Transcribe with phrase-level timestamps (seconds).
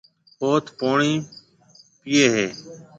[0.43, 1.13] اوٿ پوڻِي
[2.01, 2.47] پِئي هيَ۔